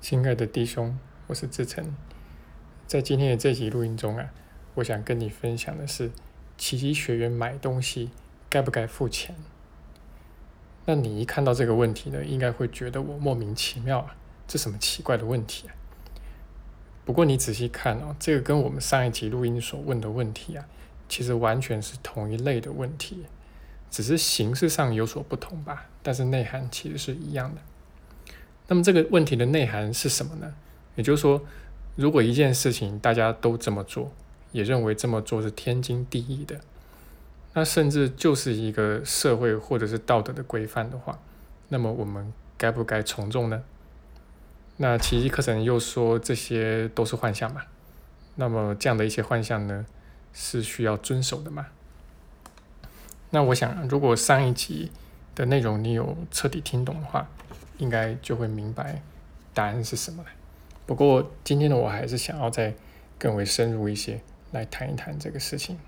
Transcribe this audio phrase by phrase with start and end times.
[0.00, 0.96] 亲爱的弟兄，
[1.26, 1.92] 我是志成。
[2.86, 4.30] 在今天的这集录音中啊，
[4.74, 6.12] 我想跟你分享的是，
[6.56, 8.10] 奇迹学员买东西
[8.48, 9.34] 该不该付钱？
[10.84, 14.14] 那你一看到这个问题呢，应该会觉得我莫名其妙啊，
[14.46, 15.74] 这什么奇怪的问题啊？
[17.04, 20.68] 不过你仔细看哦，这个跟我们上一集录音所问的问题啊，
[21.08, 23.24] 其实完全是同一类的问题，
[23.90, 27.60] 只是形式上有所不同吧，但是内涵其实是一样的。
[28.68, 30.54] 那么这个问题的内涵是什么呢？
[30.96, 31.40] 也就是说，
[31.94, 34.10] 如果一件事情大家都这么做，
[34.52, 36.60] 也认为这么做是天经地义的，
[37.54, 41.18] 那甚至就是一个社会或者是道德的规范的话，
[41.68, 43.62] 那么我们该不该从众呢？
[44.78, 47.62] 那奇迹课程又说这些都是幻象嘛？
[48.34, 49.86] 那么这样的一些幻象呢，
[50.32, 51.66] 是需要遵守的吗？
[53.30, 54.90] 那我想，如果上一集
[55.36, 57.28] 的内容你有彻底听懂的话，
[57.78, 59.02] 应该就会明白
[59.52, 60.30] 答案是什么了。
[60.86, 62.74] 不过今天呢，我还是想要再
[63.18, 65.78] 更为深入一些来谈一谈这个事情。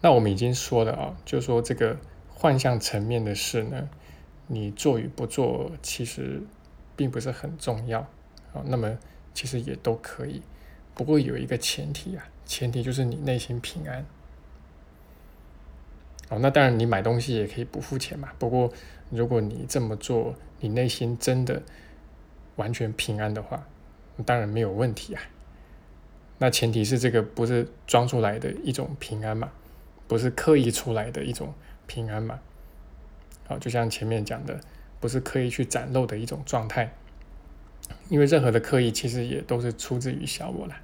[0.00, 1.96] 那我们已经说了啊，就说这个
[2.28, 3.88] 幻象层面的事呢，
[4.46, 6.40] 你做与不做其实
[6.94, 8.00] 并不是很重要
[8.52, 8.62] 啊。
[8.66, 8.96] 那么
[9.32, 10.40] 其实也都可以，
[10.94, 14.06] 不过有一个前提啊，前提就是你内心平安。
[16.30, 18.30] 哦，那当然你买东西也可以不付钱嘛。
[18.38, 18.72] 不过
[19.10, 21.62] 如果你这么做，你内心真的
[22.56, 23.66] 完全平安的话，
[24.24, 25.22] 当然没有问题啊。
[26.38, 29.50] 那前提是这个不是装出来的一种平安嘛，
[30.08, 31.52] 不是刻意出来的一种
[31.86, 32.40] 平安嘛。
[33.46, 34.58] 好，就像前面讲的，
[35.00, 36.92] 不是刻意去展露的一种状态，
[38.08, 40.74] 因为任何的刻意其实也都是出自于小我了。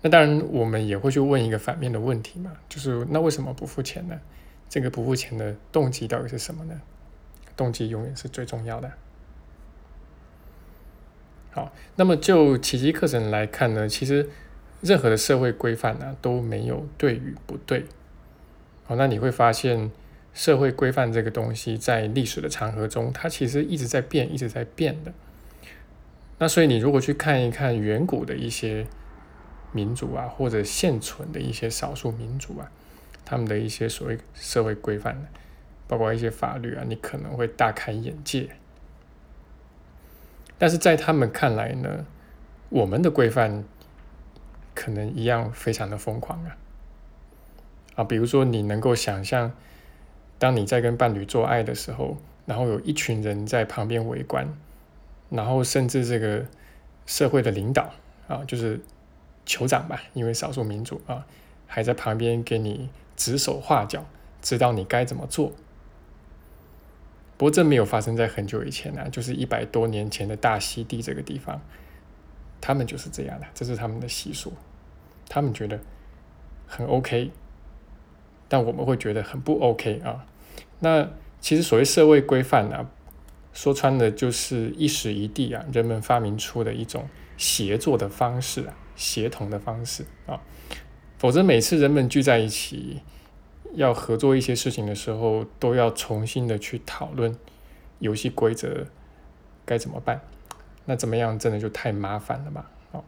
[0.00, 4.16] 那当然，我们也会去问一个反面的问题嘛，就是那为什么不付钱呢？
[4.68, 6.80] 这个不付钱的动机到底是什么呢？
[7.56, 8.92] 动机永远是最重要的。
[11.50, 14.30] 好，那么就奇迹课程来看呢，其实
[14.82, 17.84] 任何的社会规范呢都没有对与不对。
[18.84, 19.90] 好，那你会发现
[20.32, 25.12] 社会规范这个东西在历史的长河中，它其实一直在变，一直在变的。
[26.38, 28.86] 那所以你如果去看一看远古的一些。
[29.72, 32.70] 民主啊，或者现存的一些少数民族啊，
[33.24, 35.26] 他们的一些所谓社会规范，
[35.86, 38.48] 包括一些法律啊，你可能会大开眼界。
[40.56, 42.06] 但是在他们看来呢，
[42.70, 43.62] 我们的规范
[44.74, 46.56] 可能一样非常的疯狂啊！
[47.96, 49.52] 啊，比如说你能够想象，
[50.38, 54.48] 当你在跟伴侣做爱的时候，然后有一群人在旁边围观，
[55.30, 56.46] 然后甚至这个
[57.06, 57.92] 社会的领导
[58.26, 58.80] 啊，就是。
[59.48, 61.26] 酋长吧，因为少数民族啊，
[61.66, 64.04] 还在旁边给你指手画脚，
[64.42, 65.52] 知道你该怎么做。
[67.38, 71.60] 不过这没有发生在很久以前啊，就是一百多年前的大溪地这个地方，
[72.60, 74.52] 他们就是这样的，这是他们的习俗，
[75.28, 75.80] 他们觉得
[76.66, 77.30] 很 OK，
[78.48, 80.26] 但我们会觉得很不 OK 啊。
[80.80, 81.08] 那
[81.40, 82.90] 其实所谓社会规范呢，
[83.54, 87.08] 说穿了就是一时一地啊，人们发明出的一种
[87.38, 88.74] 协作的方式啊。
[88.98, 90.40] 协同的方式啊，
[91.18, 93.00] 否则每次人们聚在一起
[93.74, 97.38] 要合作一些事情的时候，都要重新的去讨论
[98.00, 98.88] 游戏规则
[99.64, 100.20] 该怎么办。
[100.86, 102.66] 那怎么样，真的就太麻烦了嘛？
[102.90, 103.04] 哦，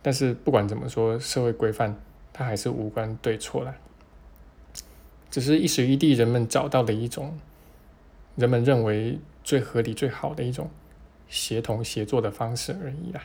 [0.00, 1.94] 但是不管怎么说，社会规范
[2.32, 3.74] 它还是无关对错啦，
[5.30, 7.38] 只是一时一地人们找到了一种
[8.36, 10.70] 人们认为最合理、最好的一种
[11.28, 13.22] 协同协作的方式而已啦。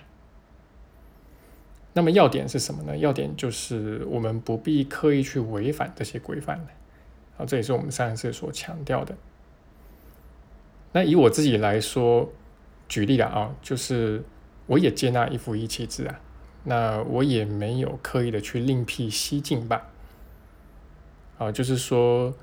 [1.93, 2.97] 那么要点是什么呢？
[2.97, 6.65] 要点就是我们不必刻意去违反这些规范，
[7.37, 9.15] 啊，这也是我们上一次所强调的。
[10.91, 12.31] 那以我自己来说，
[12.87, 14.23] 举例了啊，就是
[14.65, 16.19] 我也接纳一夫一妻制啊，
[16.63, 19.89] 那我也没有刻意的去另辟蹊径吧，
[21.37, 22.33] 啊，就是说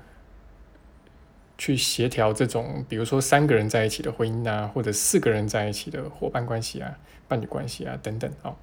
[1.61, 6.97] 去协调这种，比如说三个人在一起的婚姻啊，或者四个人在一起的伙伴关系啊、
[7.27, 8.55] 伴侣关系啊等等啊。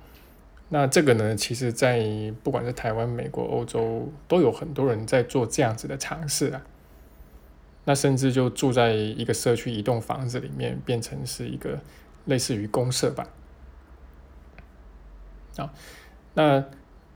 [0.68, 2.04] 那这个呢，其实，在
[2.42, 6.60] 不管是台湾、美国、欧洲，都有很多人在做这样子的尝试啊。
[7.84, 11.78] 那甚至就住在一个社区一栋房子里面，变成是一个
[12.24, 13.28] 类似于公社吧。
[15.58, 15.72] 啊，
[16.34, 16.64] 那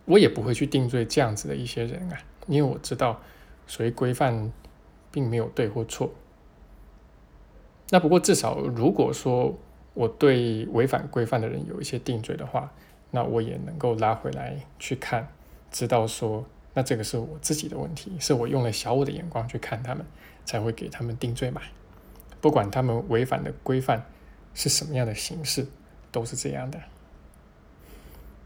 [0.05, 3.20] 我也不会去定罪这样子的一些人啊，因为我知道，
[3.67, 4.52] 所谓规范
[5.12, 6.11] 并没有对或错。
[7.91, 9.55] 那不过至少，如果说
[9.94, 12.73] 我对违反规范的人有一些定罪的话，
[13.11, 15.29] 那我也能够拉回来去看，
[15.70, 20.06] 知道说，那这个是我自己的问题，是我用了小我的眼光去看他们，
[20.47, 21.61] 才会给他们定罪嘛。
[22.41, 24.06] 不管他们违反的规范
[24.55, 25.67] 是什么样的形式，
[26.11, 26.81] 都是这样的。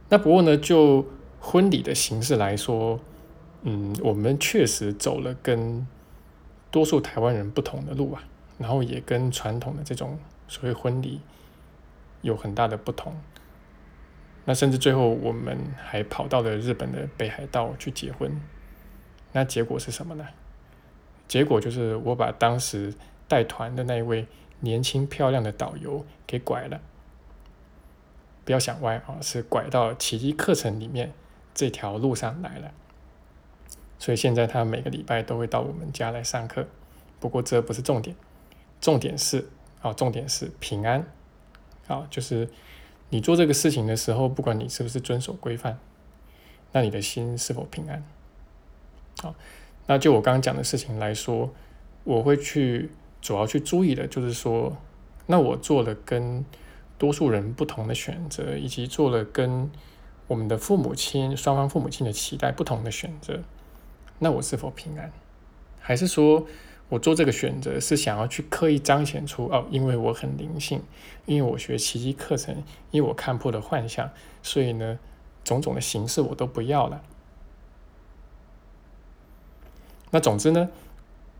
[0.08, 1.06] 那不过呢，就
[1.38, 2.98] 婚礼的形式来说，
[3.62, 5.86] 嗯，我们确实走了跟
[6.76, 8.22] 多数台湾人不同的路啊，
[8.58, 11.22] 然后也跟传统的这种所谓婚礼
[12.20, 13.16] 有很大的不同。
[14.44, 18.38] 那甚至最后我们还跑到了日本的北海道去结婚，
[19.32, 20.26] 那结果是什么呢？
[21.26, 22.92] 结果就是我把当时
[23.26, 24.26] 带团的那一位
[24.60, 26.78] 年轻漂亮的导游给拐了。
[28.44, 31.14] 不要想歪啊，是拐到奇迹课程里面
[31.54, 32.70] 这条路上来了。
[33.98, 36.66] 所以现在他每个礼拜都会到我们家来上课。
[37.18, 38.14] 不过这不是重点，
[38.80, 39.48] 重点是
[39.80, 41.06] 啊，重点是平安
[41.88, 42.48] 啊，就是
[43.10, 45.78] 你做这个事情的时候，不管你是不是遵守规范，
[46.72, 48.04] 那你的心是否平安？
[49.22, 49.34] 好，
[49.86, 51.52] 那就我刚刚讲的事情来说，
[52.04, 52.90] 我会去
[53.20, 54.76] 主要去注意的就是说，
[55.26, 56.44] 那我做了跟。
[56.98, 59.70] 多数人不同的选择，以及做了跟
[60.28, 63.42] 我们的父母亲双方父母亲的期待不同的选择，
[64.18, 65.12] 那我是否平安？
[65.80, 66.46] 还是说
[66.88, 70.82] 我做这个选择是想要去刻意彰显出哦，因为我很灵性，
[71.26, 74.10] 因为我学奇迹课程，因为我看破了幻象，
[74.42, 74.98] 所以呢，
[75.44, 77.02] 种种的形式我都不要了。
[80.10, 80.68] 那总之呢，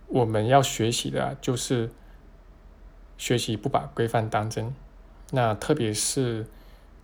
[0.09, 1.91] 我们要学习的就是
[3.17, 4.75] 学习不把规范当真。
[5.31, 6.47] 那特别是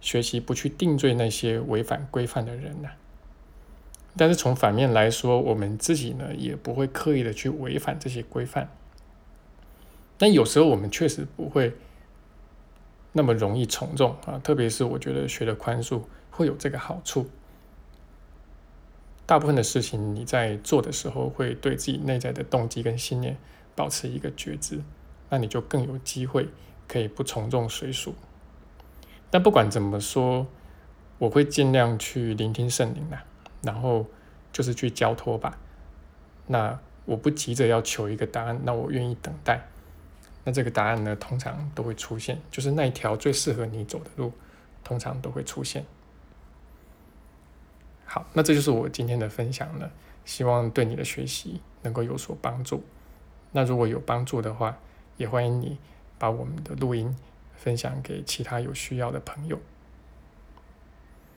[0.01, 2.89] 学习不去定罪那些违反规范的人呢？
[4.17, 8.69] 但是从反面来说，我们自己呢也不会刻意的去违反这些规范。
[10.19, 11.75] 但有时候我们确实不会
[13.13, 17.29] 那么容易从众啊，特别是我觉得学的宽恕会有这个好处。
[19.27, 23.37] 大部分的事情你在做的时候，会对自己内在的动机跟信念
[23.75, 24.81] 保持一个觉知，
[25.31, 26.49] 那你就更有机会。
[26.89, 28.15] 可以不从众随俗，
[29.31, 30.47] 但不管怎么说，
[31.17, 33.19] 我会尽量去聆听圣灵的，
[33.63, 34.07] 然后
[34.53, 35.59] 就是去交托吧。
[36.47, 39.63] 那我不急着要求一个答案，那我愿意等待。
[40.45, 44.33] 那这个答案呢，通常都会出现，就是那一条最适合你走的路，
[44.83, 45.85] 通常都会出现。
[48.05, 49.91] 好，那这就是我今天的分享了，
[50.25, 52.85] 希望对你的学习能够有所帮助。
[53.53, 54.79] 那如果有帮助的话，
[55.17, 55.79] 也欢迎你。
[56.19, 57.17] 把我们的录音
[57.57, 59.59] 分享给其他有需要的朋友。